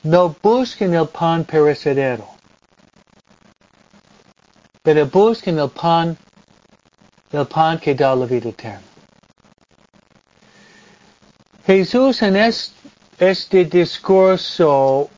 No 0.02 0.34
busquen 0.42 0.94
el 0.94 1.08
pan 1.08 1.44
perecedero, 1.44 2.28
pero 4.82 5.06
busquen 5.06 5.58
el 5.58 5.70
pan 5.70 6.16
el 7.32 7.46
pan 7.46 7.78
que 7.78 7.94
da 7.94 8.14
la 8.14 8.26
vida 8.26 8.48
eterna. 8.48 8.82
Jesús 11.64 12.22
en 12.22 12.36
este, 12.36 13.64
discurso 13.64 15.08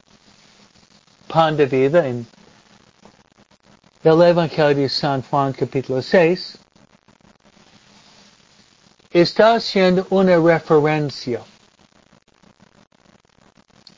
pan 1.29 1.57
de 1.57 1.67
vida 1.67 2.07
en 2.07 2.27
el 4.03 4.23
Evangelio 4.23 4.83
de 4.83 4.89
San 4.89 5.23
Juan 5.23 5.53
capítulo 5.53 6.03
6 6.03 6.59
está 9.13 9.55
haciendo 9.55 10.07
una 10.11 10.37
referencia 10.37 11.41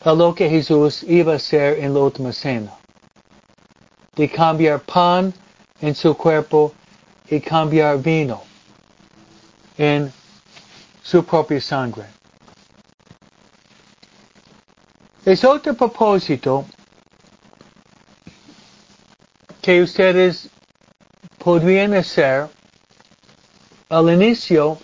a 0.02 0.12
lo 0.12 0.34
que 0.34 0.48
Jesús 0.48 1.02
iba 1.04 1.32
a 1.32 1.36
hacer 1.36 1.78
en 1.80 1.94
la 1.94 2.00
última 2.00 2.32
cena, 2.32 2.72
de 4.14 4.28
cambiar 4.28 4.80
pan 4.80 5.32
en 5.80 5.94
su 5.94 6.14
cuerpo 6.14 6.72
y 7.28 7.40
cambiar 7.40 7.98
vino 7.98 8.42
en 9.76 10.12
su 11.02 11.24
propia 11.24 11.60
sangre. 11.60 12.06
Es 15.24 15.44
otro 15.44 15.74
propósito 15.74 16.66
que 19.62 19.82
ustedes 19.82 20.50
podrían 21.38 21.94
hacer 21.94 22.48
al 23.88 24.10
inicio 24.10 24.78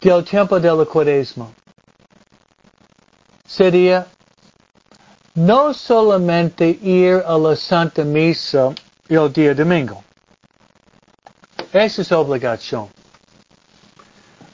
del 0.00 0.24
tiempo 0.24 0.58
de 0.58 0.74
la 0.74 0.84
cuaresma. 0.84 1.52
Sería 3.46 4.06
no 5.34 5.72
solamente 5.72 6.68
ir 6.82 7.22
a 7.26 7.38
la 7.38 7.54
Santa 7.56 8.04
Misa 8.04 8.74
el 9.08 9.32
día 9.32 9.54
domingo. 9.54 10.02
Esa 11.72 12.02
es 12.02 12.12
obligación. 12.12 12.88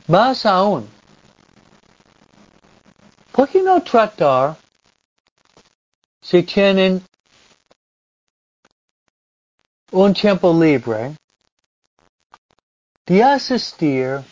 Más 0.07 0.45
aún, 0.47 0.89
¿por 3.33 3.49
qué 3.49 3.63
no 3.63 3.83
tratar 3.83 4.57
si 6.21 6.43
tienen 6.43 7.03
un 9.93 10.13
tiempo 10.13 10.53
libre 10.53 11.17
de 13.07 13.23
asistir 13.23 14.23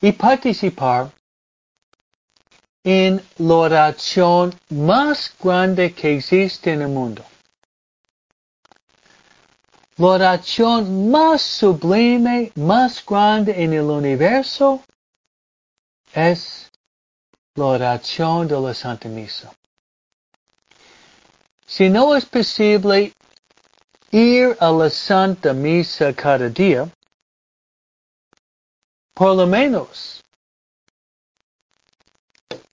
y 0.00 0.12
participar 0.12 1.10
en 2.84 3.22
la 3.38 3.54
oración 3.54 4.54
más 4.70 5.34
grande 5.40 5.92
que 5.94 6.16
existe 6.16 6.72
en 6.72 6.82
el 6.82 6.88
mundo. 6.88 7.24
La 9.96 10.06
oración 10.06 11.10
más 11.10 11.42
sublime, 11.42 12.50
más 12.56 13.04
grande 13.04 13.62
en 13.62 13.72
el 13.74 13.84
universo 13.84 14.82
es 16.12 16.70
la 17.54 17.66
oración 17.66 18.48
de 18.48 18.60
la 18.60 18.74
Santa 18.74 19.08
Misa. 19.08 19.52
Si 21.66 21.88
no 21.88 22.16
es 22.16 22.24
posible 22.24 23.12
ir 24.10 24.56
a 24.60 24.70
la 24.72 24.90
Santa 24.90 25.52
Misa 25.52 26.12
cada 26.14 26.48
día, 26.48 26.88
por 29.14 29.36
lo 29.36 29.46
menos 29.46 30.21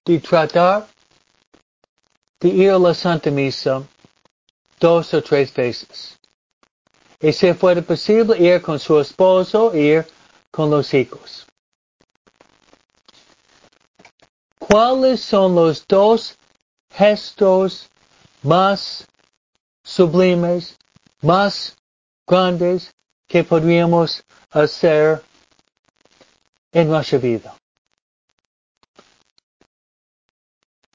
de 0.10 0.20
tratar 0.20 0.88
de 2.40 2.50
ir 2.50 2.72
a 2.72 2.80
la 2.80 2.96
Santa 2.96 3.30
Misa 3.30 3.84
dos 4.80 5.14
o 5.14 5.22
tres 5.22 5.54
veces. 5.54 6.18
Y 7.22 7.32
si 7.32 7.54
fuera 7.54 7.82
posible 7.84 8.36
ir 8.40 8.60
con 8.60 8.80
su 8.80 9.00
esposo, 9.00 9.76
ir 9.76 10.08
con 10.50 10.72
los 10.72 10.92
hijos. 10.96 11.46
¿Cuáles 14.58 15.22
son 15.22 15.54
los 15.54 15.86
dos 15.86 16.36
gestos 16.90 17.88
más 18.42 19.06
sublimes, 19.84 20.76
más 21.22 21.76
grandes 22.26 22.92
que 23.28 23.44
podríamos 23.44 24.24
hacer 24.50 25.22
en 26.72 26.88
nuestra 26.88 27.20
vida? 27.20 27.59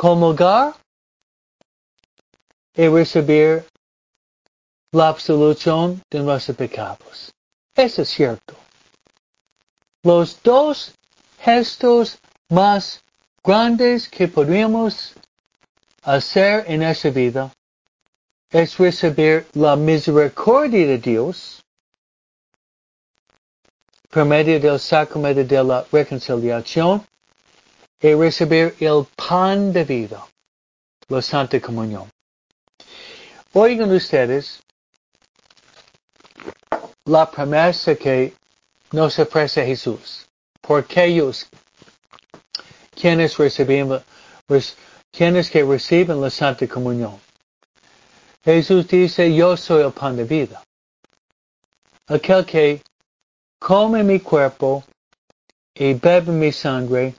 Comulgar 0.04 0.74
y 2.74 2.88
recibir 2.88 3.64
la 4.92 5.08
absolución 5.08 6.02
de 6.10 6.20
nuestros 6.20 6.58
pecados. 6.58 7.32
Eso 7.74 8.02
es 8.02 8.10
cierto. 8.10 8.54
Los 10.02 10.42
dos 10.42 10.92
gestos 11.40 12.18
más 12.50 13.02
grandes 13.42 14.06
que 14.06 14.28
podríamos 14.28 15.14
hacer 16.02 16.66
en 16.66 16.82
esta 16.82 17.08
vida 17.08 17.50
es 18.50 18.76
recibir 18.76 19.46
la 19.54 19.74
misericordia 19.74 20.86
de 20.86 20.98
Dios 20.98 21.64
por 24.10 24.26
medio 24.26 24.60
del 24.60 24.78
sacramento 24.78 25.42
de 25.42 25.64
la 25.64 25.82
reconciliación 25.90 27.02
y 28.04 28.12
recibir 28.12 28.76
el 28.80 29.06
pan 29.16 29.72
de 29.72 29.82
vida, 29.82 30.26
la 31.08 31.22
Santa 31.22 31.58
Comunión. 31.58 32.06
Oigan 33.54 33.90
ustedes 33.92 34.60
la 37.06 37.30
promesa 37.30 37.94
que 37.94 38.34
nos 38.92 39.18
ofrece 39.18 39.64
Jesús. 39.64 40.26
Porque 40.60 41.02
ellos, 41.02 41.48
quienes 42.94 43.38
reciben, 43.38 44.02
quienes 45.10 45.48
que 45.48 45.64
reciben 45.64 46.20
la 46.20 46.28
Santa 46.28 46.68
Comunión. 46.68 47.18
Jesús 48.44 48.86
dice, 48.86 49.34
yo 49.34 49.56
soy 49.56 49.82
el 49.82 49.92
pan 49.92 50.14
de 50.14 50.24
vida. 50.24 50.62
Aquel 52.08 52.44
que 52.44 52.82
come 53.58 54.02
mi 54.04 54.20
cuerpo 54.20 54.84
y 55.74 55.94
bebe 55.94 56.32
mi 56.32 56.52
sangre 56.52 57.14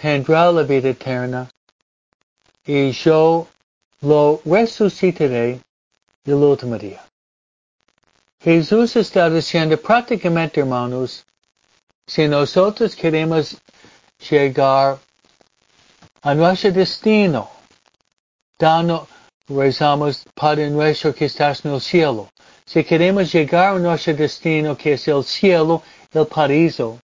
tendrá 0.00 0.50
la 0.50 0.62
vida 0.62 0.90
eterna 0.90 1.50
y 2.64 2.90
yo 2.92 3.46
lo 4.00 4.40
resucitaré 4.44 5.60
el 6.24 6.34
último 6.34 6.78
día. 6.78 7.04
Jesús 8.40 8.96
está 8.96 9.28
diciendo 9.28 9.76
prácticamente, 9.76 10.60
hermanos, 10.60 11.26
si 12.06 12.26
nosotros 12.26 12.96
queremos 12.96 13.56
llegar 14.30 14.98
a 16.22 16.34
nuestro 16.34 16.72
destino, 16.72 17.50
dando, 18.58 19.06
rezamos, 19.48 20.24
Padre 20.34 20.70
nuestro 20.70 21.14
que 21.14 21.26
estás 21.26 21.64
en 21.64 21.72
el 21.72 21.80
cielo. 21.80 22.30
Si 22.64 22.84
queremos 22.84 23.32
llegar 23.32 23.76
a 23.76 23.78
nuestro 23.78 24.14
destino, 24.14 24.76
que 24.76 24.94
es 24.94 25.08
el 25.08 25.24
cielo, 25.24 25.82
el 26.12 26.26
paraíso, 26.26 26.98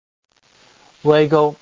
luego, 1.03 1.55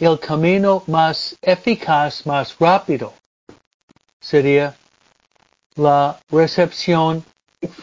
el 0.00 0.18
camino 0.18 0.82
más 0.86 1.36
eficaz, 1.42 2.24
más 2.24 2.56
rápido, 2.58 3.12
sería 4.18 4.74
la 5.74 6.18
recepción 6.30 7.22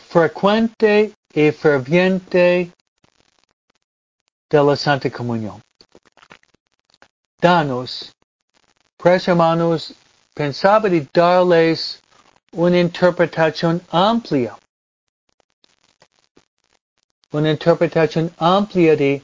frecuente 0.09 1.13
y 1.33 1.51
ferviente 1.51 2.71
de 4.49 4.63
la 4.63 4.75
Santa 4.75 5.11
Comunión. 5.11 5.61
Danos, 7.39 8.11
pues 8.97 9.27
hermanos, 9.27 9.93
pensaba 10.33 10.89
de 10.89 11.07
darles 11.13 12.01
una 12.51 12.79
interpretación 12.79 13.79
amplia, 13.91 14.57
una 17.31 17.51
interpretación 17.51 18.33
amplia 18.39 18.95
de 18.95 19.21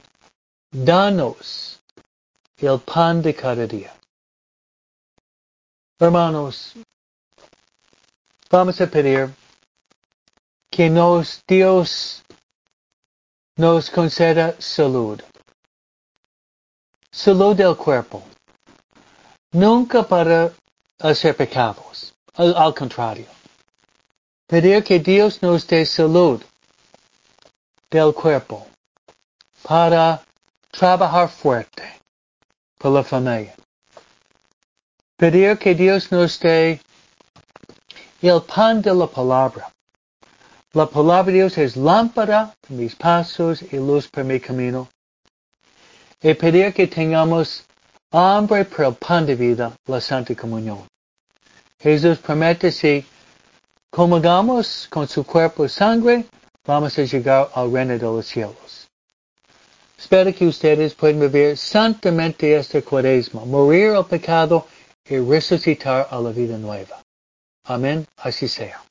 danos 0.71 1.72
el 2.65 2.79
pan 2.79 3.21
de 3.21 3.33
cada 3.33 3.67
día. 3.67 3.93
Hermanos, 5.99 6.73
vamos 8.49 8.79
a 8.81 8.87
pedir 8.87 9.33
que 10.69 10.89
nos 10.89 11.43
Dios 11.47 12.23
nos 13.57 13.89
conceda 13.89 14.55
salud. 14.59 15.21
Salud 17.11 17.55
del 17.55 17.75
cuerpo. 17.75 18.23
Nunca 19.51 20.03
para 20.03 20.51
hacer 20.99 21.35
pecados. 21.35 22.13
Al, 22.33 22.55
al 22.55 22.73
contrario. 22.73 23.27
Pedir 24.47 24.83
que 24.83 24.99
Dios 24.99 25.41
nos 25.43 25.67
dé 25.67 25.85
salud 25.85 26.41
del 27.91 28.13
cuerpo 28.13 28.65
para 29.61 30.23
trabajar 30.71 31.29
fuerte 31.29 32.02
por 32.83 32.91
la 32.91 33.03
familia. 33.03 33.55
Pedir 35.17 35.57
que 35.57 35.73
Dios 35.73 36.11
nos 36.11 36.37
dé 36.37 36.81
el 38.21 38.41
pan 38.41 38.81
de 38.81 38.93
la 38.93 39.07
palabra. 39.07 39.71
La 40.73 40.85
palabra 40.85 41.31
de 41.31 41.37
Dios 41.37 41.57
es 41.57 41.77
lámpara 41.77 42.53
para 42.59 42.79
mis 42.79 42.93
pasos 42.95 43.61
y 43.71 43.77
luz 43.77 44.09
para 44.09 44.25
mi 44.25 44.37
camino. 44.37 44.89
Y 46.21 46.33
pedir 46.33 46.73
que 46.73 46.87
tengamos 46.87 47.63
hambre 48.11 48.65
por 48.65 48.85
el 48.85 48.95
pan 48.95 49.25
de 49.25 49.35
vida, 49.35 49.71
la 49.87 50.01
Santa 50.01 50.35
Comunión. 50.35 50.85
Jesús 51.79 52.17
promete 52.17 52.69
si 52.69 53.05
comulgamos 53.89 54.89
con 54.89 55.07
su 55.07 55.23
cuerpo 55.23 55.63
y 55.63 55.69
sangre, 55.69 56.25
vamos 56.65 56.97
a 56.97 57.03
llegar 57.03 57.49
al 57.55 57.71
reino 57.71 57.93
de 57.93 57.99
los 57.99 58.25
cielos. 58.25 58.82
Espero 60.03 60.33
que 60.35 60.45
ustedes 60.45 60.93
puedan 60.95 61.21
vivir 61.21 61.55
santamente 61.57 62.57
este 62.57 62.83
cuaresma, 62.83 63.45
morir 63.45 63.91
al 63.91 64.05
pecado 64.05 64.67
y 65.07 65.15
resucitar 65.17 66.09
a 66.11 66.19
la 66.19 66.31
vida 66.31 66.57
nueva. 66.57 67.01
Amén, 67.63 68.05
así 68.17 68.49
sea. 68.49 68.83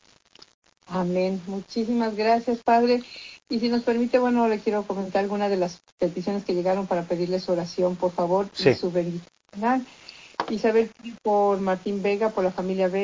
Amén. 0.86 1.42
Muchísimas 1.46 2.16
gracias, 2.16 2.60
Padre. 2.64 3.02
Y 3.50 3.60
si 3.60 3.68
nos 3.68 3.82
permite, 3.82 4.18
bueno, 4.18 4.48
le 4.48 4.60
quiero 4.60 4.84
comentar 4.84 5.22
algunas 5.22 5.50
de 5.50 5.58
las 5.58 5.82
peticiones 5.98 6.44
que 6.46 6.54
llegaron 6.54 6.86
para 6.86 7.02
pedirles 7.02 7.46
oración, 7.50 7.94
por 7.96 8.12
favor, 8.12 8.48
Sí. 8.54 8.70
y 8.70 8.74
su 8.74 8.90
bendición. 8.90 9.86
Isabel 10.48 10.90
por 11.22 11.60
Martín 11.60 12.02
Vega, 12.02 12.30
por 12.30 12.42
la 12.42 12.52
familia 12.52 12.88
Vega. 12.88 13.00